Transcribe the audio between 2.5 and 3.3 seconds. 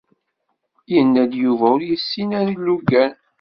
ilugan.